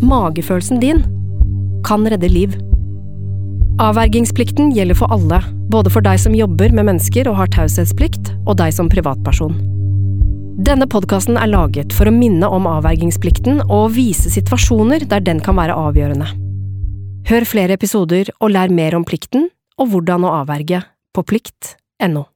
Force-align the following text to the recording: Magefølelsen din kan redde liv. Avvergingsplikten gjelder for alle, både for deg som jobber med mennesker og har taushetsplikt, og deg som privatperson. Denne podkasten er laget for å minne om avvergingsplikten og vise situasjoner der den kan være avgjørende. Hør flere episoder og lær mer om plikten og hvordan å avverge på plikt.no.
Magefølelsen 0.00 0.80
din 0.80 1.02
kan 1.84 2.06
redde 2.08 2.28
liv. 2.28 2.54
Avvergingsplikten 3.80 4.72
gjelder 4.76 4.96
for 4.96 5.12
alle, 5.12 5.40
både 5.72 5.92
for 5.92 6.04
deg 6.04 6.20
som 6.20 6.36
jobber 6.36 6.72
med 6.76 6.88
mennesker 6.88 7.28
og 7.28 7.36
har 7.38 7.52
taushetsplikt, 7.52 8.32
og 8.48 8.58
deg 8.60 8.72
som 8.76 8.88
privatperson. 8.92 9.54
Denne 10.60 10.88
podkasten 10.90 11.38
er 11.40 11.48
laget 11.52 11.94
for 11.96 12.08
å 12.08 12.12
minne 12.12 12.48
om 12.48 12.68
avvergingsplikten 12.68 13.62
og 13.68 13.94
vise 13.96 14.32
situasjoner 14.32 15.06
der 15.08 15.24
den 15.24 15.40
kan 15.44 15.56
være 15.56 15.76
avgjørende. 15.76 16.28
Hør 17.28 17.46
flere 17.48 17.76
episoder 17.76 18.32
og 18.40 18.52
lær 18.56 18.72
mer 18.72 18.96
om 18.96 19.06
plikten 19.08 19.48
og 19.80 19.92
hvordan 19.92 20.24
å 20.24 20.34
avverge 20.42 20.82
på 21.16 21.24
plikt.no. 21.28 22.26